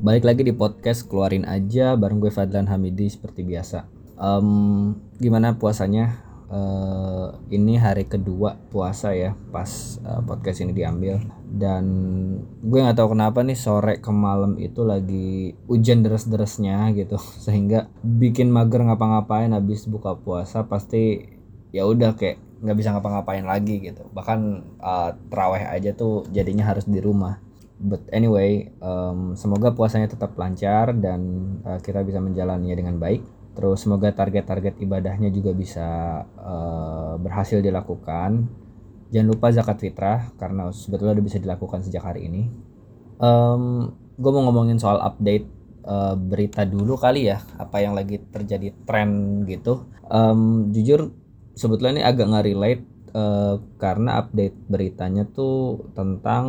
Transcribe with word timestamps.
Balik 0.00 0.24
lagi 0.24 0.48
di 0.48 0.56
podcast 0.56 1.04
keluarin 1.12 1.44
aja 1.44 1.92
bareng 1.92 2.24
gue 2.24 2.32
Fadlan 2.32 2.64
Hamidi 2.72 3.12
seperti 3.12 3.44
biasa. 3.44 3.84
Um, 4.16 4.96
gimana 5.20 5.60
puasanya? 5.60 6.24
Uh, 6.48 7.36
ini 7.52 7.76
hari 7.76 8.08
kedua 8.08 8.56
puasa 8.72 9.12
ya 9.12 9.36
pas 9.54 10.00
uh, 10.02 10.18
podcast 10.24 10.64
ini 10.64 10.74
diambil 10.74 11.22
dan 11.46 11.84
gue 12.58 12.80
nggak 12.80 12.96
tahu 12.96 13.14
kenapa 13.14 13.46
nih 13.46 13.54
sore 13.54 14.02
ke 14.02 14.10
malam 14.10 14.58
itu 14.58 14.82
lagi 14.82 15.54
hujan 15.70 16.02
deras-derasnya 16.02 16.90
gitu 16.96 17.20
sehingga 17.46 17.86
bikin 18.02 18.50
mager 18.50 18.82
ngapa-ngapain 18.82 19.54
habis 19.54 19.86
buka 19.86 20.18
puasa 20.18 20.66
pasti 20.66 21.22
ya 21.70 21.86
udah 21.86 22.18
kayak 22.18 22.42
nggak 22.66 22.76
bisa 22.82 22.98
ngapa-ngapain 22.98 23.46
lagi 23.46 23.78
gitu 23.78 24.10
bahkan 24.10 24.64
uh, 24.82 25.14
teraweh 25.30 25.70
aja 25.70 25.94
tuh 25.94 26.26
jadinya 26.34 26.66
harus 26.66 26.82
di 26.82 26.98
rumah 26.98 27.38
but 27.80 28.04
anyway 28.12 28.68
um, 28.84 29.32
semoga 29.32 29.72
puasanya 29.72 30.12
tetap 30.12 30.36
lancar 30.36 30.92
dan 30.92 31.20
uh, 31.64 31.80
kita 31.80 32.04
bisa 32.04 32.20
menjalaninya 32.20 32.76
dengan 32.76 33.00
baik. 33.00 33.24
Terus 33.56 33.82
semoga 33.82 34.14
target-target 34.14 34.78
ibadahnya 34.78 35.32
juga 35.32 35.50
bisa 35.56 35.88
uh, 36.38 37.18
berhasil 37.18 37.58
dilakukan. 37.58 38.46
Jangan 39.10 39.26
lupa 39.26 39.50
zakat 39.50 39.82
fitrah 39.82 40.30
karena 40.38 40.70
sebetulnya 40.70 41.18
udah 41.18 41.26
bisa 41.26 41.42
dilakukan 41.42 41.82
sejak 41.82 42.04
hari 42.04 42.30
ini. 42.30 42.46
Um, 43.18 43.90
gue 44.14 44.30
mau 44.30 44.46
ngomongin 44.46 44.78
soal 44.78 45.02
update 45.02 45.48
uh, 45.84 46.14
berita 46.14 46.62
dulu 46.62 46.94
kali 46.94 47.32
ya 47.32 47.42
apa 47.58 47.82
yang 47.82 47.96
lagi 47.96 48.22
terjadi 48.30 48.70
tren 48.86 49.42
gitu. 49.48 49.88
Um, 50.06 50.70
jujur 50.70 51.10
sebetulnya 51.58 52.00
ini 52.00 52.04
agak 52.06 52.26
nggak 52.30 52.46
relate 52.46 52.84
uh, 53.12 53.58
karena 53.76 54.22
update 54.22 54.56
beritanya 54.70 55.26
tuh 55.26 55.90
tentang 55.92 56.44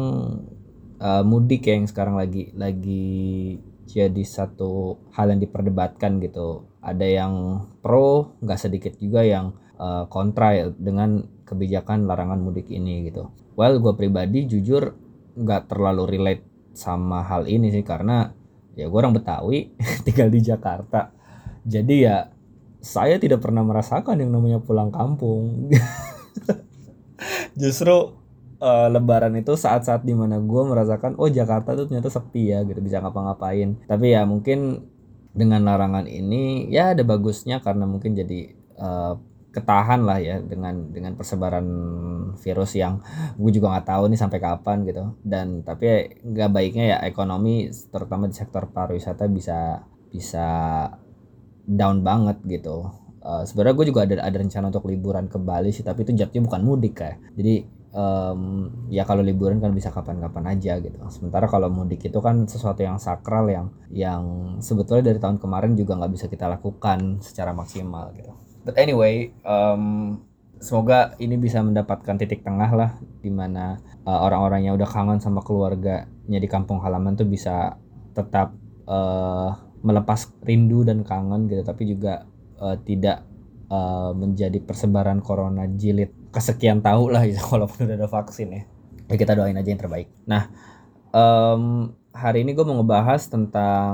uh, 1.02 1.24
mudik 1.26 1.66
ya 1.66 1.74
yang 1.76 1.90
sekarang 1.90 2.16
lagi 2.16 2.54
lagi 2.54 3.58
jadi 3.90 4.24
satu 4.24 5.02
hal 5.12 5.34
yang 5.36 5.42
diperdebatkan 5.42 6.22
gitu. 6.24 6.70
Ada 6.80 7.04
yang 7.04 7.34
pro 7.82 8.38
nggak 8.40 8.60
sedikit 8.62 8.94
juga 9.02 9.26
yang 9.26 9.58
uh, 9.82 10.08
kontra 10.08 10.56
ya 10.56 10.66
dengan 10.72 11.26
kebijakan 11.44 12.08
larangan 12.08 12.40
mudik 12.40 12.72
ini 12.72 13.10
gitu. 13.12 13.34
Well 13.58 13.82
gue 13.84 13.94
pribadi 13.98 14.48
jujur 14.48 14.96
nggak 15.36 15.68
terlalu 15.68 16.08
relate 16.08 16.46
sama 16.72 17.28
hal 17.28 17.52
ini 17.52 17.68
sih 17.68 17.84
karena 17.84 18.32
ya 18.80 18.88
gue 18.88 18.96
orang 18.98 19.18
Betawi 19.18 19.76
tinggal 20.08 20.32
di 20.32 20.40
Jakarta. 20.40 21.12
Jadi 21.68 21.96
ya 22.08 22.32
saya 22.82 23.22
tidak 23.22 23.44
pernah 23.44 23.62
merasakan 23.62 24.24
yang 24.24 24.32
namanya 24.32 24.64
pulang 24.64 24.90
kampung. 24.90 25.70
Justru 27.62 28.21
uh, 28.62 28.88
lebaran 28.88 29.34
itu 29.36 29.58
saat-saat 29.58 30.06
di 30.06 30.14
mana 30.14 30.38
gue 30.38 30.62
merasakan 30.64 31.18
oh 31.18 31.28
Jakarta 31.28 31.74
tuh 31.74 31.90
ternyata 31.90 32.14
sepi 32.14 32.54
ya 32.54 32.62
gitu. 32.64 32.80
Bisa 32.80 33.02
ngapa-ngapain. 33.02 33.82
Tapi 33.90 34.14
ya 34.14 34.24
mungkin 34.24 34.86
dengan 35.34 35.66
larangan 35.66 36.06
ini 36.06 36.70
ya 36.70 36.94
ada 36.94 37.02
bagusnya 37.02 37.60
karena 37.60 37.90
mungkin 37.90 38.14
jadi 38.14 38.54
uh, 38.78 39.18
ketahan 39.52 40.08
lah 40.08 40.20
ya 40.24 40.40
dengan 40.40 40.96
dengan 40.96 41.20
persebaran 41.20 41.68
virus 42.40 42.72
yang 42.80 43.04
gue 43.36 43.52
juga 43.52 43.76
nggak 43.76 43.88
tahu 43.90 44.04
nih 44.14 44.20
sampai 44.22 44.40
kapan 44.40 44.78
gitu. 44.88 45.18
Dan 45.26 45.66
tapi 45.66 46.22
nggak 46.22 46.50
baiknya 46.54 46.86
ya 46.96 46.98
ekonomi 47.04 47.68
terutama 47.92 48.30
di 48.30 48.36
sektor 48.38 48.70
pariwisata 48.72 49.28
bisa 49.28 49.84
bisa 50.14 50.48
down 51.66 52.06
banget 52.06 52.38
gitu. 52.48 52.94
Uh, 53.22 53.46
sebenarnya 53.46 53.76
gue 53.78 53.86
juga 53.94 54.02
ada 54.02 54.16
ada 54.18 54.38
rencana 54.42 54.74
untuk 54.74 54.90
liburan 54.90 55.30
ke 55.30 55.38
Bali 55.38 55.70
sih 55.70 55.86
tapi 55.86 56.02
itu 56.02 56.18
jatuhnya 56.18 56.42
bukan 56.42 56.62
mudik 56.66 57.06
kayak 57.06 57.22
jadi 57.38 57.70
um, 57.92 58.72
ya 58.88 59.04
kalau 59.08 59.24
liburan 59.24 59.60
kan 59.60 59.72
bisa 59.76 59.92
kapan-kapan 59.92 60.58
aja 60.58 60.80
gitu. 60.80 60.98
Sementara 61.12 61.48
kalau 61.48 61.72
mudik 61.72 62.08
itu 62.08 62.20
kan 62.20 62.48
sesuatu 62.48 62.82
yang 62.84 62.98
sakral 62.98 63.48
yang 63.52 63.72
yang 63.92 64.24
sebetulnya 64.64 65.12
dari 65.14 65.20
tahun 65.20 65.38
kemarin 65.40 65.76
juga 65.76 66.00
nggak 66.00 66.12
bisa 66.12 66.26
kita 66.32 66.48
lakukan 66.48 67.20
secara 67.24 67.52
maksimal 67.52 68.12
gitu. 68.16 68.32
But 68.62 68.78
anyway, 68.78 69.34
um, 69.42 70.22
semoga 70.62 71.18
ini 71.18 71.36
bisa 71.36 71.66
mendapatkan 71.66 72.16
titik 72.22 72.46
tengah 72.46 72.70
lah 72.70 72.92
di 73.22 73.34
mana 73.34 73.82
uh, 74.06 74.20
orang-orang 74.22 74.70
yang 74.70 74.78
udah 74.78 74.86
kangen 74.86 75.18
sama 75.18 75.42
keluarganya 75.42 76.40
di 76.40 76.46
kampung 76.46 76.78
halaman 76.86 77.18
tuh 77.18 77.26
bisa 77.26 77.76
tetap 78.14 78.54
uh, 78.86 79.50
melepas 79.82 80.30
rindu 80.46 80.86
dan 80.86 81.02
kangen 81.02 81.50
gitu, 81.50 81.66
tapi 81.66 81.90
juga 81.90 82.30
uh, 82.62 82.78
tidak 82.86 83.26
uh, 83.74 84.14
menjadi 84.14 84.62
persebaran 84.62 85.26
corona 85.26 85.66
jilid 85.66 86.21
kesekian 86.32 86.80
tahu 86.80 87.12
lah 87.12 87.28
gitu 87.28 87.40
walaupun 87.54 87.86
udah 87.86 87.96
ada 88.00 88.10
vaksin 88.10 88.50
ya. 88.52 88.64
Ya 89.12 89.16
kita 89.20 89.36
doain 89.36 89.56
aja 89.56 89.70
yang 89.70 89.82
terbaik. 89.82 90.08
Nah 90.26 90.48
um, 91.12 91.92
hari 92.16 92.44
ini 92.48 92.56
gue 92.56 92.64
mau 92.64 92.80
ngebahas 92.80 93.28
tentang 93.28 93.94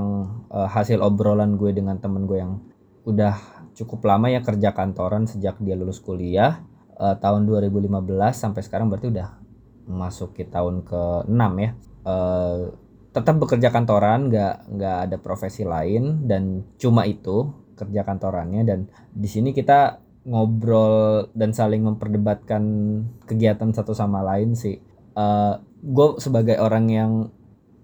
uh, 0.53 0.69
hasil 0.69 1.01
obrolan 1.01 1.57
gue 1.57 1.73
dengan 1.73 1.97
temen 1.97 2.29
gue 2.29 2.37
yang 2.37 2.61
udah 3.05 3.35
cukup 3.77 4.05
lama 4.09 4.29
ya 4.29 4.41
kerja 4.41 4.73
kantoran 4.73 5.25
sejak 5.25 5.57
dia 5.61 5.73
lulus 5.73 6.01
kuliah. 6.01 6.61
Uh, 6.97 7.13
tahun 7.13 7.45
2015 7.45 7.93
sampai 8.33 8.61
sekarang 8.65 8.89
berarti 8.89 9.13
udah 9.13 9.37
masuk 9.85 10.33
ke 10.33 10.49
tahun 10.49 10.81
ke-6 10.81 11.41
ya. 11.61 11.71
Uh, 12.01 12.73
tetap 13.13 13.37
bekerja 13.41 13.73
kantoran 13.73 14.29
nggak 14.29 14.77
nggak 14.77 14.97
ada 15.09 15.17
profesi 15.17 15.65
lain 15.65 16.29
dan 16.29 16.61
cuma 16.77 17.05
itu 17.09 17.49
kerja 17.77 18.05
kantorannya 18.05 18.61
dan 18.65 18.79
di 19.13 19.25
sini 19.25 19.53
kita 19.53 20.01
ngobrol 20.27 21.31
dan 21.31 21.55
saling 21.55 21.88
memperdebatkan 21.88 22.63
kegiatan 23.23 23.71
satu 23.71 23.95
sama 23.95 24.19
lain 24.21 24.53
sih. 24.53 24.77
Uh, 25.15 25.23
eh, 25.23 25.53
gue 25.81 26.07
sebagai 26.19 26.59
orang 26.59 26.85
yang 26.91 27.11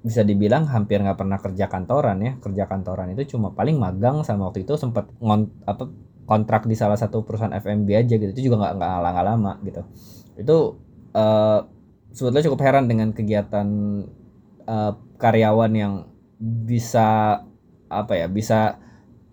bisa 0.04 0.20
dibilang 0.28 0.68
hampir 0.68 1.00
nggak 1.00 1.16
pernah 1.16 1.40
kerja 1.40 1.72
kantoran 1.72 2.20
ya 2.20 2.36
kerja 2.44 2.68
kantoran 2.68 3.16
itu 3.16 3.24
cuma 3.34 3.56
paling 3.56 3.80
magang 3.80 4.20
sama 4.28 4.52
waktu 4.52 4.68
itu 4.68 4.76
sempat 4.76 5.08
ngon 5.24 5.64
apa 5.64 5.88
kontrak 6.28 6.68
di 6.68 6.76
salah 6.76 7.00
satu 7.00 7.24
perusahaan 7.24 7.56
FMB 7.56 7.88
aja 7.96 8.20
gitu 8.20 8.32
itu 8.36 8.52
juga 8.52 8.68
nggak 8.68 8.74
nggak 8.84 9.00
lama 9.00 9.22
lama 9.24 9.52
gitu 9.64 9.82
itu 10.36 10.58
uh, 11.16 11.60
sebetulnya 12.12 12.46
cukup 12.52 12.60
heran 12.68 12.92
dengan 12.92 13.16
kegiatan 13.16 13.68
uh, 14.68 14.92
karyawan 15.16 15.72
yang 15.72 15.94
bisa 16.44 17.40
apa 17.88 18.14
ya 18.20 18.28
bisa 18.28 18.83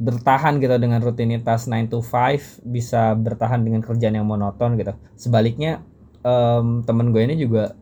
bertahan 0.00 0.56
gitu 0.64 0.80
dengan 0.80 1.04
rutinitas 1.04 1.68
9 1.68 1.92
to 1.92 2.00
5 2.00 2.64
bisa 2.64 3.12
bertahan 3.12 3.60
dengan 3.60 3.84
kerjaan 3.84 4.16
yang 4.16 4.24
monoton 4.24 4.80
gitu. 4.80 4.96
Sebaliknya 5.12 5.84
um, 6.24 6.80
temen 6.88 7.12
gue 7.12 7.20
ini 7.20 7.36
juga 7.36 7.76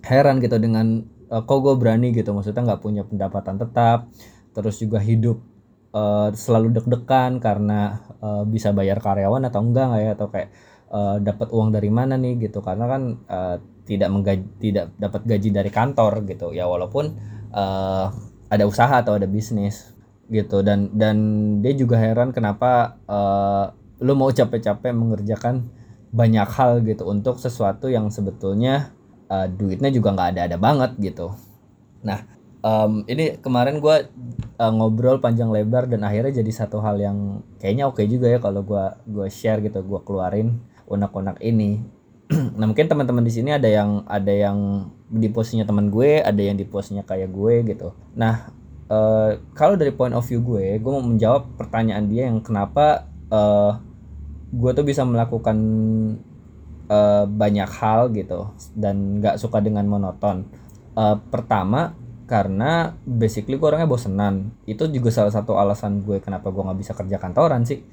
heran 0.00 0.40
gitu 0.40 0.56
dengan 0.56 1.04
uh, 1.28 1.44
kok 1.44 1.60
gue 1.60 1.76
berani 1.76 2.16
gitu. 2.16 2.32
Maksudnya 2.32 2.72
nggak 2.72 2.80
punya 2.80 3.04
pendapatan 3.04 3.60
tetap 3.60 4.08
terus 4.56 4.80
juga 4.80 4.96
hidup 4.96 5.44
uh, 5.92 6.32
selalu 6.32 6.72
deg-degan 6.80 7.36
karena 7.36 8.00
uh, 8.24 8.48
bisa 8.48 8.72
bayar 8.72 9.04
karyawan 9.04 9.44
atau 9.44 9.60
enggak 9.60 9.84
nggak 9.92 10.00
ya? 10.00 10.10
Atau 10.16 10.28
kayak 10.32 10.48
uh, 10.88 11.16
dapat 11.20 11.52
uang 11.52 11.68
dari 11.76 11.92
mana 11.92 12.16
nih 12.16 12.48
gitu. 12.48 12.64
Karena 12.64 12.88
kan 12.88 13.02
uh, 13.28 13.56
tidak 13.84 14.08
menggaji 14.08 14.44
tidak 14.56 14.96
dapat 14.96 15.20
gaji 15.28 15.48
dari 15.52 15.68
kantor 15.68 16.24
gitu. 16.24 16.56
Ya 16.56 16.64
walaupun 16.64 17.12
uh, 17.52 18.08
ada 18.48 18.64
usaha 18.64 19.04
atau 19.04 19.20
ada 19.20 19.28
bisnis 19.28 19.97
gitu 20.28 20.60
dan 20.60 20.92
dan 20.92 21.16
dia 21.64 21.72
juga 21.72 21.96
heran 21.96 22.36
kenapa 22.36 23.00
uh, 23.08 23.72
lu 24.04 24.12
mau 24.14 24.28
capek-capek 24.28 24.92
mengerjakan 24.92 25.72
banyak 26.12 26.48
hal 26.48 26.80
gitu 26.84 27.04
untuk 27.08 27.40
sesuatu 27.40 27.88
yang 27.88 28.08
sebetulnya 28.08 28.92
uh, 29.28 29.48
duitnya 29.48 29.92
juga 29.92 30.12
nggak 30.16 30.28
ada-ada 30.36 30.56
banget 30.56 30.90
gitu. 31.00 31.36
Nah 32.04 32.24
um, 32.64 33.04
ini 33.08 33.40
kemarin 33.40 33.80
gue 33.80 33.96
uh, 34.58 34.72
ngobrol 34.72 35.20
panjang 35.20 35.52
lebar 35.52 35.88
dan 35.88 36.04
akhirnya 36.04 36.40
jadi 36.40 36.52
satu 36.52 36.80
hal 36.80 36.96
yang 37.00 37.44
kayaknya 37.60 37.88
oke 37.88 38.00
okay 38.00 38.06
juga 38.08 38.32
ya 38.32 38.38
kalau 38.40 38.64
gue 38.64 38.84
gue 39.08 39.26
share 39.28 39.60
gitu 39.60 39.84
gue 39.84 40.00
keluarin 40.04 40.60
unek-unek 40.88 41.40
ini. 41.44 41.80
nah 42.58 42.68
mungkin 42.68 42.88
teman-teman 42.88 43.24
di 43.24 43.32
sini 43.32 43.56
ada 43.56 43.68
yang 43.68 44.04
ada 44.04 44.32
yang 44.32 44.88
di 45.08 45.32
posisinya 45.32 45.64
teman 45.64 45.88
gue, 45.88 46.20
ada 46.20 46.40
yang 46.40 46.56
di 46.56 46.68
posisinya 46.68 47.04
kayak 47.04 47.32
gue 47.32 47.54
gitu. 47.72 47.96
Nah 48.16 48.52
uh, 48.88 49.30
kalau 49.54 49.76
dari 49.76 49.92
point 49.92 50.16
of 50.16 50.24
view 50.26 50.40
gue 50.42 50.80
gue 50.80 50.92
mau 50.92 51.04
menjawab 51.04 51.56
pertanyaan 51.60 52.08
dia 52.08 52.26
yang 52.28 52.40
kenapa 52.40 53.06
uh, 53.28 53.78
gue 54.48 54.70
tuh 54.72 54.84
bisa 54.84 55.04
melakukan 55.04 55.56
uh, 56.88 57.24
banyak 57.28 57.68
hal 57.68 58.08
gitu 58.16 58.52
dan 58.72 59.20
nggak 59.20 59.36
suka 59.36 59.60
dengan 59.60 59.84
monoton. 59.84 60.48
Uh, 60.98 61.20
pertama 61.30 61.94
karena 62.28 62.96
basically 63.04 63.56
gue 63.60 63.68
orangnya 63.68 63.88
bosenan. 63.88 64.52
Itu 64.64 64.88
juga 64.88 65.12
salah 65.12 65.32
satu 65.32 65.56
alasan 65.60 66.02
gue 66.02 66.18
kenapa 66.20 66.48
gue 66.48 66.62
nggak 66.64 66.80
bisa 66.80 66.92
kerja 66.96 67.20
kantoran 67.20 67.68
sih 67.68 67.84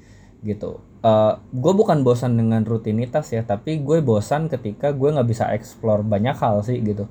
gitu. 0.44 0.80
Uh, 1.04 1.38
gue 1.52 1.72
bukan 1.76 2.02
bosan 2.02 2.40
dengan 2.40 2.64
rutinitas 2.64 3.30
ya 3.32 3.44
tapi 3.44 3.80
gue 3.84 4.00
bosan 4.00 4.48
ketika 4.48 4.90
gue 4.96 5.12
nggak 5.12 5.28
bisa 5.28 5.52
explore 5.52 6.02
banyak 6.02 6.34
hal 6.34 6.64
sih 6.66 6.80
gitu 6.82 7.06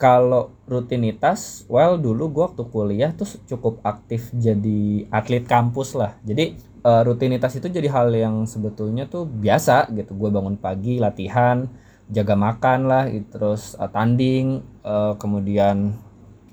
kalau 0.00 0.56
rutinitas, 0.64 1.68
well 1.68 2.00
dulu 2.00 2.32
gue 2.32 2.42
waktu 2.48 2.64
kuliah 2.72 3.12
tuh 3.12 3.28
cukup 3.44 3.84
aktif 3.84 4.32
jadi 4.32 5.04
atlet 5.12 5.44
kampus 5.44 5.92
lah. 5.92 6.16
Jadi 6.24 6.56
uh, 6.80 7.04
rutinitas 7.04 7.52
itu 7.60 7.68
jadi 7.68 7.92
hal 7.92 8.08
yang 8.16 8.48
sebetulnya 8.48 9.04
tuh 9.04 9.28
biasa 9.28 9.92
gitu. 9.92 10.16
Gue 10.16 10.32
bangun 10.32 10.56
pagi, 10.56 10.96
latihan, 10.96 11.68
jaga 12.08 12.32
makan 12.32 12.88
lah, 12.88 13.04
terus 13.28 13.76
uh, 13.76 13.92
tanding, 13.92 14.64
uh, 14.80 15.20
kemudian 15.20 15.92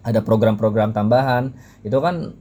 ada 0.08 0.24
program-program 0.24 0.96
tambahan 0.96 1.52
itu 1.84 2.00
kan 2.00 2.32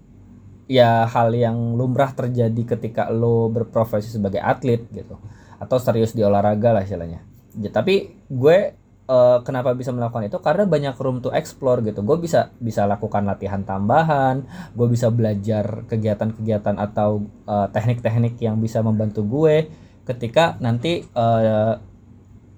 ya 0.71 1.03
hal 1.07 1.35
yang 1.35 1.75
lumrah 1.75 2.15
terjadi 2.15 2.79
ketika 2.79 3.11
lo 3.11 3.51
berprofesi 3.51 4.07
sebagai 4.07 4.39
atlet 4.39 4.87
gitu 4.95 5.19
atau 5.59 5.77
serius 5.83 6.15
di 6.15 6.23
olahraga 6.23 6.71
lah 6.71 6.87
istilahnya 6.87 7.27
ya, 7.59 7.71
tapi 7.75 8.23
gue 8.31 8.79
uh, 9.07 9.39
kenapa 9.43 9.73
bisa 9.73 9.91
melakukan 9.95 10.27
itu? 10.27 10.39
Karena 10.43 10.67
banyak 10.67 10.95
room 10.99 11.23
to 11.23 11.31
explore 11.33 11.81
gitu. 11.83 12.03
Gue 12.03 12.19
bisa 12.21 12.53
bisa 12.59 12.85
lakukan 12.85 13.27
latihan 13.27 13.63
tambahan 13.63 14.45
gue 14.75 14.87
bisa 14.91 15.09
belajar 15.11 15.87
kegiatan-kegiatan 15.89 16.77
atau 16.77 17.25
uh, 17.49 17.67
teknik-teknik 17.71 18.39
yang 18.43 18.59
bisa 18.61 18.83
membantu 18.83 19.25
gue 19.25 19.71
ketika 20.07 20.55
nanti 20.63 21.03
uh, 21.19 21.75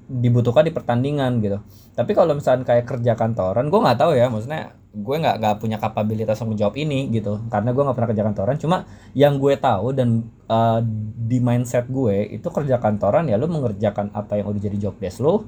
dibutuhkan 0.08 0.64
di 0.64 0.72
pertandingan 0.72 1.40
gitu. 1.44 1.60
Tapi 1.92 2.16
kalau 2.16 2.32
misalnya 2.32 2.64
kayak 2.64 2.88
kerja 2.88 3.12
kantoran 3.12 3.68
gue 3.68 3.80
nggak 3.80 3.98
tahu 4.00 4.12
ya. 4.16 4.32
Maksudnya 4.32 4.72
gue 4.88 5.16
nggak 5.20 5.36
nggak 5.38 5.56
punya 5.60 5.76
kapabilitas 5.76 6.40
untuk 6.40 6.56
menjawab 6.56 6.74
ini 6.80 7.12
gitu. 7.12 7.44
Karena 7.52 7.76
gue 7.76 7.82
nggak 7.84 7.96
pernah 7.96 8.10
kerja 8.10 8.24
kantoran. 8.24 8.56
Cuma 8.56 8.76
yang 9.12 9.36
gue 9.36 9.54
tahu 9.60 9.92
dan 9.92 10.24
uh, 10.48 10.80
di 11.28 11.38
mindset 11.44 11.86
gue 11.92 12.40
itu 12.40 12.48
kerja 12.48 12.80
kantoran 12.80 13.28
ya 13.28 13.36
lo 13.36 13.46
mengerjakan 13.52 14.12
apa 14.16 14.40
yang 14.40 14.48
udah 14.48 14.60
jadi 14.64 14.88
job 14.88 14.96
desk 14.96 15.20
lo 15.20 15.44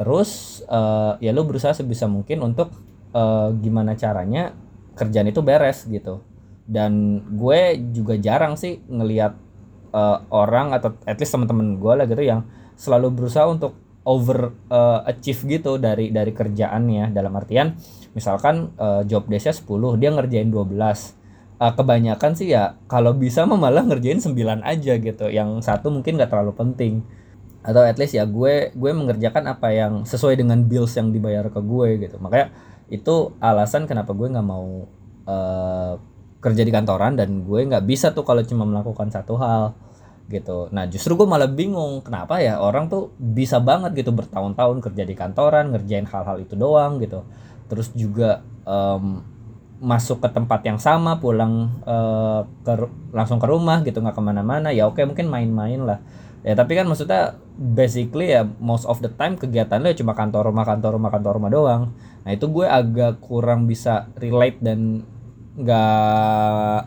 terus 0.00 0.64
uh, 0.64 1.20
ya 1.20 1.28
lo 1.36 1.44
berusaha 1.44 1.76
sebisa 1.76 2.08
mungkin 2.08 2.40
untuk 2.40 2.72
uh, 3.12 3.52
gimana 3.60 3.92
caranya 4.00 4.56
kerjaan 4.96 5.28
itu 5.28 5.44
beres 5.44 5.84
gitu. 5.84 6.24
Dan 6.64 7.20
gue 7.36 7.76
juga 7.92 8.16
jarang 8.16 8.56
sih 8.56 8.80
ngelihat 8.88 9.36
uh, 9.92 10.24
orang 10.32 10.72
atau 10.72 10.96
at 11.04 11.20
least 11.20 11.36
teman-teman 11.36 11.76
gue 11.76 11.92
lah 11.92 12.08
gitu 12.08 12.24
yang 12.24 12.48
selalu 12.80 13.12
berusaha 13.12 13.44
untuk 13.44 13.76
over 14.08 14.56
uh, 14.72 15.04
achieve 15.04 15.44
gitu 15.44 15.76
dari 15.76 16.08
dari 16.08 16.32
kerjaannya. 16.32 17.12
Dalam 17.12 17.36
artian 17.36 17.76
misalkan 18.16 18.72
uh, 18.80 19.04
job 19.04 19.28
desknya 19.28 19.52
10 19.52 20.00
dia 20.00 20.10
ngerjain 20.16 20.48
12 20.48 20.80
uh, 21.60 21.72
kebanyakan 21.76 22.32
sih 22.32 22.56
ya 22.56 22.80
kalau 22.88 23.12
bisa 23.12 23.44
mah 23.44 23.60
malah 23.60 23.84
ngerjain 23.84 24.16
9 24.16 24.32
aja 24.64 24.92
gitu. 24.96 25.26
Yang 25.28 25.68
satu 25.68 25.92
mungkin 25.92 26.16
gak 26.16 26.32
terlalu 26.32 26.56
penting 26.56 27.04
atau 27.60 27.84
at 27.84 27.96
least 28.00 28.16
ya 28.16 28.24
gue 28.24 28.72
gue 28.72 28.90
mengerjakan 28.92 29.52
apa 29.52 29.68
yang 29.72 29.92
sesuai 30.08 30.40
dengan 30.40 30.64
bills 30.64 30.96
yang 30.96 31.12
dibayar 31.12 31.44
ke 31.52 31.60
gue 31.60 32.08
gitu 32.08 32.16
makanya 32.16 32.52
itu 32.90 33.36
alasan 33.38 33.86
kenapa 33.86 34.16
gue 34.16 34.26
nggak 34.32 34.46
mau 34.46 34.88
uh, 35.28 35.94
kerja 36.40 36.62
di 36.64 36.72
kantoran 36.72 37.14
dan 37.14 37.44
gue 37.44 37.60
nggak 37.68 37.84
bisa 37.84 38.10
tuh 38.16 38.24
kalau 38.24 38.40
cuma 38.42 38.64
melakukan 38.64 39.12
satu 39.12 39.36
hal 39.36 39.76
gitu. 40.30 40.70
Nah 40.72 40.86
justru 40.88 41.18
gue 41.18 41.26
malah 41.28 41.50
bingung 41.50 42.00
kenapa 42.00 42.38
ya 42.40 42.62
orang 42.62 42.88
tuh 42.88 43.12
bisa 43.18 43.58
banget 43.60 43.92
gitu 43.98 44.14
bertahun-tahun 44.14 44.78
kerja 44.80 45.02
di 45.04 45.14
kantoran 45.18 45.74
ngerjain 45.74 46.06
hal-hal 46.08 46.40
itu 46.40 46.54
doang 46.56 47.02
gitu. 47.02 47.26
Terus 47.68 47.92
juga 47.92 48.40
um, 48.64 49.20
masuk 49.80 50.20
ke 50.20 50.28
tempat 50.32 50.60
yang 50.64 50.78
sama 50.80 51.18
pulang 51.18 51.82
uh, 51.84 52.44
ke 52.64 52.72
langsung 53.12 53.40
ke 53.40 53.46
rumah 53.48 53.80
gitu 53.80 54.00
nggak 54.04 54.12
ke 54.16 54.22
mana-mana 54.22 54.68
ya 54.76 54.84
oke 54.84 55.00
mungkin 55.08 55.24
main-main 55.24 55.80
lah 55.80 55.98
ya 56.40 56.56
tapi 56.56 56.72
kan 56.72 56.88
maksudnya 56.88 57.36
basically 57.60 58.32
ya 58.32 58.48
most 58.58 58.88
of 58.88 59.04
the 59.04 59.12
time 59.12 59.36
kegiatan 59.36 59.76
lo 59.84 59.92
ya 59.92 59.96
cuma 60.00 60.16
kantor 60.16 60.48
rumah 60.48 60.64
kantor 60.64 60.96
rumah 60.96 61.10
kantor 61.12 61.32
rumah 61.36 61.50
doang. 61.52 61.82
Nah 62.24 62.30
itu 62.32 62.48
gue 62.48 62.64
agak 62.64 63.20
kurang 63.20 63.68
bisa 63.68 64.08
relate 64.16 64.56
dan 64.64 65.04
nggak 65.60 66.78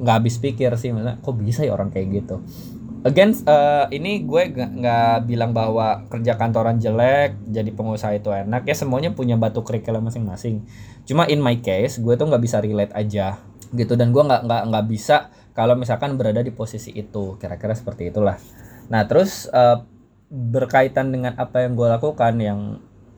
nggak 0.00 0.14
habis 0.16 0.40
pikir 0.40 0.72
sih. 0.80 0.96
Maksudnya 0.96 1.20
kok 1.20 1.36
bisa 1.36 1.60
ya 1.68 1.76
orang 1.76 1.92
kayak 1.92 2.24
gitu? 2.24 2.40
Again 3.04 3.36
uh, 3.44 3.92
ini 3.92 4.24
gue 4.24 4.56
nggak 4.56 5.28
bilang 5.28 5.52
bahwa 5.52 6.08
kerja 6.08 6.40
kantoran 6.40 6.80
jelek 6.80 7.36
jadi 7.44 7.68
pengusaha 7.68 8.16
itu 8.16 8.32
enak. 8.32 8.64
Ya 8.64 8.72
semuanya 8.72 9.12
punya 9.12 9.36
batu 9.36 9.60
kerikil 9.60 10.00
masing-masing. 10.00 10.64
Cuma 11.04 11.28
in 11.28 11.44
my 11.44 11.60
case 11.60 12.00
gue 12.00 12.16
tuh 12.16 12.24
nggak 12.24 12.40
bisa 12.40 12.64
relate 12.64 12.96
aja 12.96 13.36
gitu. 13.76 13.92
Dan 13.92 14.16
gue 14.16 14.24
nggak 14.24 14.48
nggak 14.48 14.62
nggak 14.72 14.86
bisa 14.88 15.28
kalau 15.52 15.76
misalkan 15.76 16.16
berada 16.16 16.40
di 16.40 16.48
posisi 16.48 16.96
itu. 16.96 17.36
Kira-kira 17.36 17.76
seperti 17.76 18.08
itulah 18.08 18.40
nah 18.92 19.04
terus 19.08 19.48
uh, 19.52 19.84
berkaitan 20.28 21.14
dengan 21.14 21.38
apa 21.38 21.62
yang 21.62 21.78
gue 21.78 21.88
lakukan 21.88 22.34
yang 22.40 22.60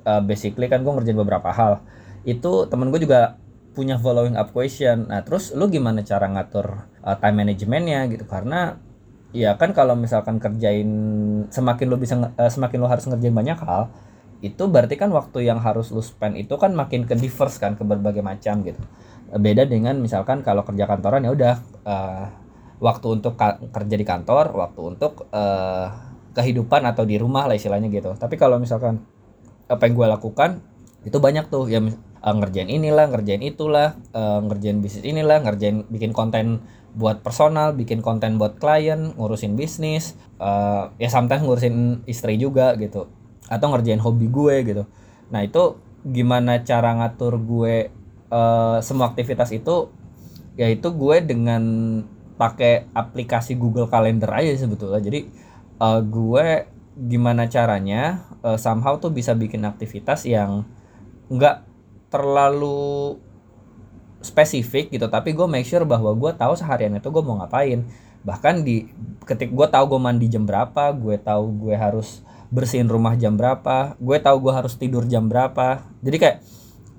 uh, 0.04 0.22
basically 0.22 0.68
kan 0.68 0.84
gue 0.84 0.92
ngerjain 0.92 1.16
beberapa 1.16 1.48
hal. 1.50 1.82
Itu 2.26 2.68
temen 2.68 2.92
gue 2.92 3.00
juga 3.02 3.40
punya 3.72 3.96
following 4.00 4.36
up 4.36 4.52
question. 4.52 5.08
Nah 5.08 5.24
terus 5.24 5.52
lu 5.56 5.68
gimana 5.72 6.04
cara 6.04 6.28
ngatur 6.28 6.86
uh, 7.00 7.16
time 7.16 7.44
managementnya 7.44 8.04
gitu? 8.12 8.24
Karena 8.28 8.76
Iya 9.36 9.52
kan 9.60 9.76
kalau 9.76 9.92
misalkan 9.98 10.40
kerjain 10.40 10.88
semakin 11.52 11.86
lo 11.92 12.00
bisa 12.00 12.16
uh, 12.16 12.48
semakin 12.48 12.78
lo 12.80 12.88
harus 12.88 13.04
ngerjain 13.04 13.36
banyak 13.36 13.58
hal 13.60 13.92
itu 14.40 14.64
berarti 14.64 14.96
kan 14.96 15.12
waktu 15.12 15.44
yang 15.48 15.60
harus 15.60 15.92
lo 15.92 16.00
spend 16.00 16.40
itu 16.40 16.56
kan 16.56 16.72
makin 16.72 17.04
ke 17.04 17.12
diverse 17.16 17.60
kan 17.60 17.76
ke 17.76 17.84
berbagai 17.84 18.24
macam 18.24 18.64
gitu. 18.64 18.80
Beda 19.36 19.68
dengan 19.68 20.00
misalkan 20.00 20.40
kalau 20.40 20.64
kerja 20.64 20.88
kantoran 20.88 21.26
ya 21.26 21.30
udah 21.36 21.54
uh, 21.84 22.24
waktu 22.76 23.06
untuk 23.20 23.40
kerja 23.73 23.96
di 23.96 24.05
kantor 24.05 24.52
waktu 24.52 24.81
untuk 24.84 25.28
uh, 25.32 25.88
kehidupan 26.37 26.84
atau 26.84 27.08
di 27.08 27.17
rumah 27.17 27.49
lah 27.49 27.56
istilahnya 27.56 27.88
gitu. 27.88 28.12
Tapi 28.17 28.37
kalau 28.37 28.61
misalkan 28.61 29.00
apa 29.67 29.82
yang 29.88 29.94
gue 29.96 30.06
lakukan 30.06 30.50
itu 31.08 31.17
banyak 31.17 31.49
tuh. 31.49 31.67
Ya 31.73 31.81
uh, 31.81 32.34
ngerjain 32.37 32.69
inilah 32.69 33.08
ngerjain 33.08 33.40
itulah 33.40 33.96
uh, 34.12 34.44
ngerjain 34.44 34.84
bisnis 34.84 35.05
inilah 35.06 35.40
ngerjain 35.40 35.88
bikin 35.88 36.12
konten 36.12 36.61
buat 36.96 37.20
personal, 37.20 37.76
bikin 37.76 38.00
konten 38.00 38.40
buat 38.40 38.56
klien, 38.56 39.12
ngurusin 39.20 39.52
bisnis, 39.52 40.17
uh, 40.40 40.88
ya 40.96 41.12
sometimes 41.12 41.44
ngurusin 41.44 42.00
istri 42.08 42.40
juga 42.40 42.73
gitu, 42.81 43.12
atau 43.52 43.67
ngerjain 43.69 44.00
hobi 44.00 44.32
gue 44.32 44.64
gitu. 44.64 44.82
Nah 45.28 45.44
itu 45.44 45.76
gimana 46.08 46.64
cara 46.64 46.96
ngatur 46.96 47.37
gue 47.37 47.93
uh, 48.32 48.81
semua 48.81 49.12
aktivitas 49.12 49.52
itu, 49.52 49.93
yaitu 50.56 50.88
gue 50.88 51.17
dengan 51.20 51.62
pakai 52.36 52.88
aplikasi 52.92 53.56
Google 53.56 53.88
Calendar 53.88 54.28
aja 54.36 54.52
sebetulnya. 54.56 55.00
Jadi 55.00 55.28
uh, 55.80 56.00
gue 56.04 56.68
gimana 56.96 57.44
caranya 57.48 58.24
uh, 58.40 58.56
somehow 58.56 58.96
tuh 58.96 59.12
bisa 59.12 59.36
bikin 59.36 59.64
aktivitas 59.68 60.24
yang 60.24 60.64
nggak 61.28 61.64
terlalu 62.08 63.20
spesifik 64.24 64.92
gitu. 64.92 65.08
Tapi 65.08 65.32
gue 65.32 65.44
make 65.48 65.68
sure 65.68 65.84
bahwa 65.84 66.12
gue 66.16 66.32
tahu 66.36 66.56
seharian 66.56 66.96
itu 66.96 67.08
gue 67.08 67.24
mau 67.24 67.40
ngapain. 67.40 67.84
Bahkan 68.24 68.64
di 68.64 68.88
ketik 69.24 69.52
gue 69.52 69.66
tahu 69.68 69.96
gue 69.96 70.00
mandi 70.00 70.26
jam 70.28 70.44
berapa 70.44 70.92
gue 70.96 71.16
tahu 71.20 71.66
gue 71.66 71.74
harus 71.76 72.22
bersihin 72.46 72.86
rumah 72.86 73.18
jam 73.18 73.34
berapa 73.34 73.98
gue 73.98 74.18
tahu 74.22 74.37
gue 74.49 74.52
harus 74.52 74.75
tidur 74.76 75.04
jam 75.08 75.28
berapa. 75.28 75.84
Jadi 76.04 76.16
kayak 76.16 76.38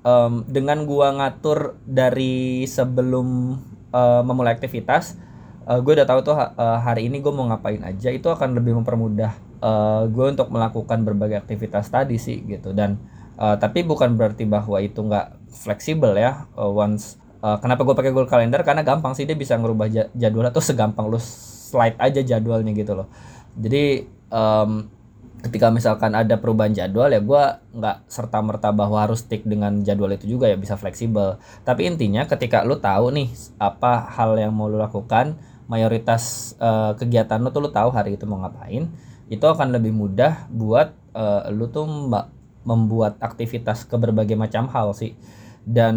um, 0.07 0.43
dengan 0.47 0.87
gue 0.87 1.07
ngatur 1.07 1.79
dari 1.83 2.63
sebelum 2.63 3.59
uh, 3.91 4.21
memulai 4.23 4.55
aktivitas 4.55 5.19
uh, 5.67 5.79
gue 5.83 5.93
udah 5.99 6.07
tahu 6.07 6.19
tuh 6.23 6.35
uh, 6.39 6.79
hari 6.79 7.11
ini 7.11 7.19
gue 7.19 7.29
mau 7.29 7.45
ngapain 7.51 7.83
aja 7.83 8.09
itu 8.09 8.31
akan 8.31 8.55
lebih 8.55 8.79
mempermudah 8.81 9.35
uh, 9.59 10.07
gue 10.07 10.25
untuk 10.31 10.47
melakukan 10.49 11.03
berbagai 11.03 11.43
aktivitas 11.43 11.91
tadi 11.91 12.15
sih 12.15 12.41
gitu. 12.47 12.71
Dan 12.71 12.97
uh, 13.35 13.59
tapi 13.59 13.83
bukan 13.83 14.15
berarti 14.15 14.47
bahwa 14.47 14.79
itu 14.79 15.03
nggak 15.03 15.51
fleksibel 15.51 16.15
ya 16.15 16.47
uh, 16.55 16.71
once 16.71 17.19
uh, 17.43 17.59
kenapa 17.59 17.83
gue 17.83 17.95
pakai 17.95 18.11
Google 18.15 18.31
Calendar? 18.31 18.63
Karena 18.63 18.81
gampang 18.81 19.13
sih 19.13 19.27
dia 19.27 19.35
bisa 19.35 19.59
ngerubah 19.59 20.11
jadwal 20.15 20.47
atau 20.47 20.63
segampang 20.63 21.11
lu 21.11 21.19
slide 21.67 21.99
aja 21.99 22.23
jadwalnya 22.23 22.71
gitu 22.71 22.95
loh. 22.95 23.11
Jadi 23.57 24.07
um, 24.31 24.87
ketika 25.37 25.69
misalkan 25.69 26.17
ada 26.17 26.41
perubahan 26.41 26.73
jadwal 26.73 27.13
ya 27.13 27.21
gue 27.21 27.43
nggak 27.77 28.09
serta 28.09 28.41
merta 28.41 28.73
bahwa 28.73 29.05
harus 29.05 29.21
stick 29.21 29.45
dengan 29.45 29.85
jadwal 29.85 30.09
itu 30.09 30.25
juga 30.25 30.49
ya 30.49 30.57
bisa 30.57 30.79
fleksibel. 30.79 31.37
Tapi 31.61 31.85
intinya 31.85 32.25
ketika 32.25 32.65
lu 32.65 32.81
tahu 32.81 33.13
nih 33.13 33.29
apa 33.61 34.09
hal 34.17 34.33
yang 34.39 34.53
mau 34.55 34.65
lu 34.65 34.81
lakukan 34.81 35.37
mayoritas 35.67 36.55
uh, 36.57 36.95
kegiatan 36.95 37.39
lu 37.43 37.51
tuh 37.51 37.67
lu 37.67 37.69
tahu 37.71 37.91
hari 37.91 38.15
itu 38.15 38.23
mau 38.23 38.39
ngapain 38.39 38.87
itu 39.27 39.43
akan 39.43 39.75
lebih 39.75 39.91
mudah 39.91 40.47
buat 40.47 40.95
uh, 41.11 41.51
lu 41.51 41.67
tuh 41.67 41.83
membuat 42.67 43.19
aktivitas 43.19 43.87
ke 43.87 43.95
berbagai 43.95 44.35
macam 44.35 44.67
hal 44.71 44.95
sih. 44.95 45.15
Dan 45.67 45.95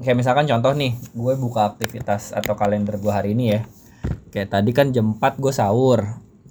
kayak 0.00 0.16
misalkan 0.16 0.48
contoh 0.48 0.72
nih 0.72 0.96
gue 1.12 1.32
buka 1.36 1.76
aktivitas 1.76 2.32
atau 2.32 2.56
kalender 2.56 2.96
gue 2.96 3.12
hari 3.12 3.36
ini 3.36 3.44
ya. 3.56 3.60
Kayak 4.32 4.48
tadi 4.60 4.70
kan 4.72 4.92
jam 4.92 5.16
4 5.16 5.40
gue 5.40 5.52
sahur 5.52 6.00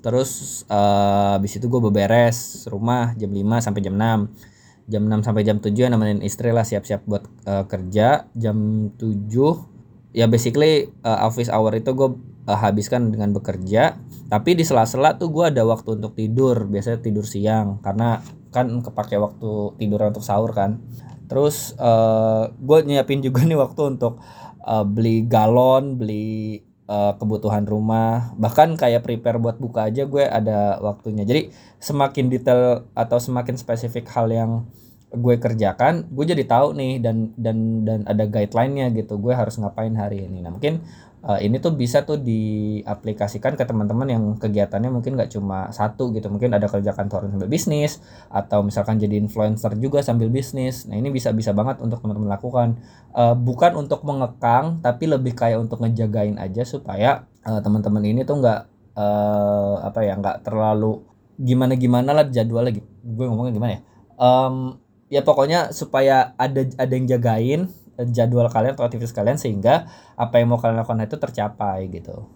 terus 0.01 0.65
uh, 0.65 1.37
habis 1.37 1.61
itu 1.61 1.69
gue 1.69 1.77
beberes 1.77 2.65
rumah 2.65 3.13
jam 3.13 3.29
5 3.29 3.65
sampai 3.69 3.81
jam 3.85 3.93
6 3.93 4.89
jam 4.89 5.01
6 5.05 5.21
sampai 5.21 5.41
jam 5.45 5.57
7 5.61 5.93
nemenin 5.93 6.25
istri 6.25 6.49
lah 6.49 6.65
siap-siap 6.65 7.05
buat 7.05 7.23
uh, 7.45 7.65
kerja. 7.69 8.29
Jam 8.33 8.89
7 8.97 9.70
ya 10.11 10.27
basically 10.27 10.91
uh, 11.07 11.27
office 11.27 11.47
hour 11.47 11.71
itu 11.75 11.91
gue 11.95 12.09
uh, 12.47 12.59
habiskan 12.59 13.11
dengan 13.11 13.31
bekerja. 13.35 13.99
Tapi 14.31 14.55
di 14.55 14.63
sela-sela 14.63 15.19
tuh 15.19 15.31
gue 15.31 15.51
ada 15.51 15.63
waktu 15.67 15.99
untuk 15.99 16.15
tidur. 16.15 16.67
Biasanya 16.67 17.03
tidur 17.03 17.27
siang. 17.27 17.83
Karena 17.83 18.23
kan 18.51 18.67
kepake 18.83 19.19
waktu 19.19 19.75
tidur 19.79 20.07
untuk 20.07 20.23
sahur 20.23 20.51
kan. 20.55 20.79
Terus 21.27 21.75
uh, 21.79 22.51
eh, 22.51 22.55
gue 22.59 22.77
nyiapin 22.87 23.23
juga 23.27 23.43
nih 23.43 23.59
waktu 23.59 23.97
untuk 23.97 24.19
uh, 24.63 24.83
beli 24.83 25.23
galon 25.27 25.95
beli 25.95 26.63
uh, 26.87 27.15
kebutuhan 27.15 27.67
rumah. 27.67 28.35
Bahkan 28.35 28.75
kayak 28.79 29.03
prepare 29.03 29.39
buat 29.39 29.59
buka 29.59 29.87
aja 29.87 30.07
gue 30.07 30.23
ada 30.23 30.79
waktunya. 30.83 31.23
Jadi 31.23 31.51
semakin 31.79 32.27
detail 32.27 32.87
atau 32.95 33.19
semakin 33.19 33.55
spesifik 33.55 34.07
hal 34.11 34.31
yang 34.31 34.67
gue 35.11 35.35
kerjakan 35.35 36.07
gue 36.07 36.25
jadi 36.25 36.43
tahu 36.47 36.71
nih 36.79 37.03
dan 37.03 37.35
dan 37.35 37.83
dan 37.83 37.99
ada 38.07 38.23
guideline-nya 38.23 38.95
gitu 38.95 39.19
gue 39.19 39.35
harus 39.35 39.59
ngapain 39.59 39.91
hari 39.99 40.23
ini. 40.23 40.39
Nah 40.39 40.55
mungkin 40.55 40.79
uh, 41.27 41.39
ini 41.39 41.59
tuh 41.59 41.75
bisa 41.75 42.07
tuh 42.07 42.15
diaplikasikan 42.15 43.59
ke 43.59 43.63
teman-teman 43.67 44.07
yang 44.07 44.23
kegiatannya 44.39 44.87
mungkin 44.87 45.19
nggak 45.19 45.35
cuma 45.35 45.69
satu 45.75 46.15
gitu 46.15 46.31
mungkin 46.31 46.55
ada 46.55 46.65
kerja 46.71 46.95
kantoran 46.95 47.27
sambil 47.27 47.51
bisnis 47.51 47.99
atau 48.31 48.63
misalkan 48.65 48.97
jadi 48.97 49.19
influencer 49.19 49.75
juga 49.77 49.99
sambil 49.99 50.31
bisnis. 50.31 50.87
Nah 50.87 50.95
ini 50.95 51.11
bisa 51.13 51.35
bisa 51.35 51.51
banget 51.51 51.83
untuk 51.83 51.99
teman-teman 51.99 52.31
lakukan. 52.31 52.79
Uh, 53.11 53.35
bukan 53.35 53.75
untuk 53.75 54.07
mengekang 54.07 54.79
tapi 54.79 55.11
lebih 55.11 55.35
kayak 55.35 55.59
untuk 55.59 55.83
ngejagain 55.83 56.39
aja 56.39 56.63
supaya 56.63 57.27
uh, 57.43 57.59
teman-teman 57.59 58.01
ini 58.07 58.23
tuh 58.23 58.39
nggak 58.39 58.61
uh, 58.95 59.83
apa 59.83 59.99
ya 60.07 60.15
nggak 60.15 60.47
terlalu 60.47 61.03
gimana 61.41 61.73
gimana 61.75 62.13
lah 62.13 62.25
jadwal 62.29 62.63
lagi 62.63 62.79
gue 63.03 63.25
ngomongnya 63.27 63.53
gimana 63.53 63.71
ya? 63.75 63.81
Um, 64.21 64.77
ya 65.11 65.21
pokoknya 65.21 65.75
supaya 65.75 66.31
ada 66.39 66.63
ada 66.79 66.93
yang 66.95 67.05
jagain 67.05 67.67
eh, 67.99 68.07
jadwal 68.09 68.47
kalian 68.47 68.79
atau 68.79 68.87
aktivitas 68.87 69.11
kalian 69.11 69.35
sehingga 69.35 69.91
apa 70.15 70.39
yang 70.39 70.55
mau 70.55 70.57
kalian 70.57 70.79
lakukan 70.79 71.03
itu 71.03 71.19
tercapai 71.19 71.91
gitu. 71.91 72.31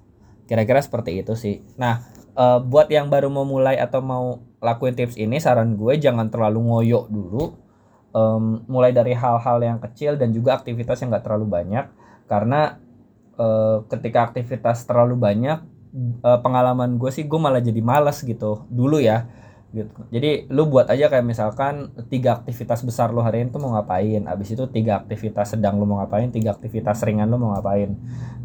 Kira-kira 0.45 0.83
seperti 0.83 1.23
itu 1.23 1.33
sih. 1.39 1.63
Nah 1.79 2.03
uh, 2.35 2.59
buat 2.59 2.91
yang 2.91 3.07
baru 3.07 3.31
mau 3.31 3.47
mulai 3.47 3.79
atau 3.79 4.03
mau 4.03 4.43
lakuin 4.59 4.93
tips 4.93 5.15
ini 5.15 5.39
saran 5.39 5.79
gue 5.79 5.95
jangan 5.95 6.27
terlalu 6.27 6.59
ngoyo 6.67 7.07
dulu. 7.07 7.55
Um, 8.15 8.63
mulai 8.71 8.95
dari 8.95 9.11
hal-hal 9.11 9.59
yang 9.59 9.79
kecil 9.83 10.15
dan 10.15 10.31
juga 10.31 10.55
aktivitas 10.55 11.03
yang 11.03 11.11
gak 11.11 11.27
terlalu 11.27 11.51
banyak. 11.51 11.91
Karena 12.31 12.79
uh, 13.35 13.83
ketika 13.91 14.31
aktivitas 14.31 14.87
terlalu 14.87 15.19
banyak 15.19 15.59
uh, 16.23 16.39
pengalaman 16.39 16.95
gue 16.95 17.11
sih 17.11 17.27
gue 17.27 17.39
malah 17.39 17.59
jadi 17.63 17.79
malas 17.83 18.23
gitu. 18.23 18.63
Dulu 18.71 18.99
ya 19.03 19.27
gitu. 19.75 20.07
Jadi 20.07 20.47
lu 20.47 20.71
buat 20.71 20.87
aja 20.87 21.11
kayak 21.11 21.27
misalkan 21.27 21.91
tiga 22.07 22.39
aktivitas 22.39 22.81
besar 22.87 23.11
lu 23.11 23.19
hari 23.19 23.43
ini 23.43 23.51
tuh 23.51 23.59
mau 23.59 23.75
ngapain? 23.75 24.23
Abis 24.23 24.55
itu 24.55 24.63
tiga 24.71 25.03
aktivitas 25.03 25.59
sedang 25.59 25.75
lu 25.75 25.83
mau 25.83 25.99
ngapain? 25.99 26.31
Tiga 26.31 26.55
aktivitas 26.55 27.03
ringan 27.03 27.27
lu 27.27 27.35
mau 27.35 27.51
ngapain? 27.51 27.91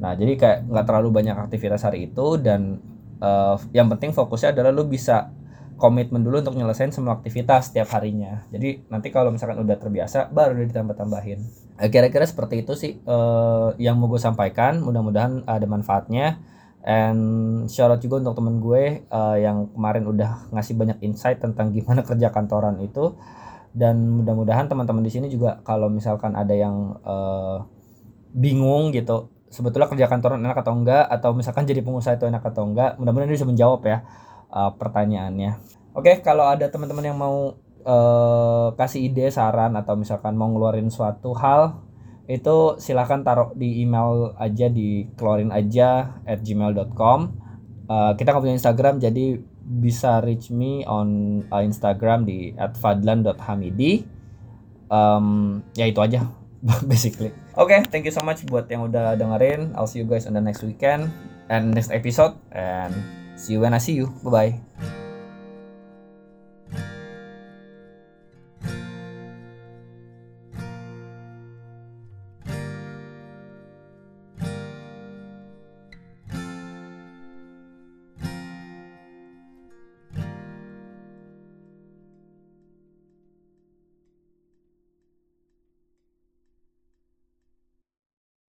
Nah 0.03 0.19
jadi 0.19 0.35
kayak 0.35 0.59
nggak 0.67 0.85
terlalu 0.91 1.09
banyak 1.15 1.37
aktivitas 1.39 1.87
hari 1.87 2.11
itu 2.11 2.37
dan 2.43 2.83
uh, 3.23 3.55
yang 3.71 3.87
penting 3.87 4.11
fokusnya 4.11 4.51
adalah 4.59 4.75
lu 4.75 4.91
bisa 4.91 5.31
komitmen 5.79 6.21
dulu 6.21 6.45
untuk 6.45 6.59
nyelesain 6.59 6.93
semua 6.93 7.17
aktivitas 7.17 7.71
setiap 7.71 7.95
harinya. 7.95 8.45
Jadi 8.51 8.91
nanti 8.91 9.09
kalau 9.15 9.31
misalkan 9.31 9.63
udah 9.63 9.79
terbiasa 9.79 10.29
baru 10.29 10.59
ditambah 10.67 10.99
tambahin 10.99 11.71
eh, 11.81 11.89
kira-kira 11.89 12.29
seperti 12.29 12.63
itu 12.63 12.77
sih 12.77 12.93
uh, 13.09 13.73
yang 13.81 13.97
mau 13.97 14.13
gue 14.13 14.21
sampaikan. 14.21 14.85
Mudah-mudahan 14.85 15.49
ada 15.49 15.65
manfaatnya 15.65 16.39
and 16.85 17.21
shout 17.69 17.93
out 17.93 18.01
juga 18.01 18.25
untuk 18.25 18.41
temen 18.41 18.61
gue 18.61 19.05
uh, 19.13 19.37
yang 19.37 19.69
kemarin 19.73 20.05
udah 20.09 20.53
ngasih 20.53 20.75
banyak 20.77 20.99
insight 21.05 21.41
tentang 21.41 21.71
gimana 21.77 22.05
kerja 22.05 22.33
kantoran 22.33 22.81
itu. 22.81 23.17
Dan 23.71 24.19
mudah-mudahan 24.19 24.67
teman-teman 24.67 25.07
di 25.07 25.13
sini 25.15 25.27
juga 25.31 25.63
kalau 25.63 25.87
misalkan 25.87 26.35
ada 26.35 26.51
yang 26.51 26.99
uh, 27.07 27.63
bingung 28.35 28.91
gitu 28.91 29.31
sebetulnya 29.51 29.91
kerja 29.91 30.07
kantoran 30.07 30.39
enak 30.39 30.63
atau 30.63 30.75
enggak 30.79 31.11
atau 31.11 31.35
misalkan 31.35 31.67
jadi 31.67 31.83
pengusaha 31.83 32.15
itu 32.15 32.31
enak 32.31 32.43
atau 32.55 32.71
enggak 32.71 32.95
mudah-mudahan 33.03 33.35
bisa 33.35 33.47
menjawab 33.47 33.83
ya 33.83 33.99
uh, 34.55 34.71
pertanyaannya. 34.79 35.59
Oke 35.91 36.15
okay, 36.15 36.17
kalau 36.23 36.47
ada 36.47 36.71
teman-teman 36.71 37.03
yang 37.03 37.19
mau 37.19 37.59
uh, 37.83 38.69
kasih 38.79 39.11
ide 39.11 39.27
saran 39.35 39.75
atau 39.75 39.99
misalkan 39.99 40.39
mau 40.39 40.47
ngeluarin 40.51 40.87
suatu 40.87 41.35
hal 41.35 41.90
itu 42.31 42.79
silahkan 42.79 43.27
taruh 43.27 43.51
di 43.59 43.83
email 43.83 44.39
aja 44.39 44.71
di 44.71 45.11
keluarin 45.19 45.51
aja 45.51 46.23
at 46.23 46.39
gmail.com 46.47 47.19
uh, 47.91 48.13
kita 48.15 48.31
nggak 48.31 48.45
punya 48.47 48.57
Instagram 48.57 49.03
jadi 49.03 49.43
bisa 49.71 50.23
reach 50.23 50.55
me 50.55 50.87
on 50.87 51.43
uh, 51.51 51.63
Instagram 51.63 52.23
di 52.23 52.55
@fadlan.hamidi 52.55 54.07
um, 54.91 55.59
ya 55.75 55.91
itu 55.91 55.99
aja 55.99 56.27
basically. 56.91 57.35
Oke 57.59 57.75
okay, 57.75 57.81
thank 57.89 58.05
you 58.07 58.15
so 58.15 58.23
much 58.23 58.45
buat 58.47 58.69
yang 58.69 58.87
udah 58.87 59.17
dengerin. 59.17 59.73
I'll 59.75 59.89
see 59.89 60.03
you 60.03 60.07
guys 60.07 60.29
on 60.29 60.37
the 60.37 60.45
next 60.45 60.61
weekend 60.63 61.09
and 61.49 61.75
next 61.75 61.91
episode 61.91 62.37
and 62.55 62.93
see 63.35 63.57
you 63.57 63.61
when 63.65 63.75
I 63.75 63.81
see 63.81 63.97
you. 63.97 64.13
Bye 64.23 64.31
bye 64.31 65.00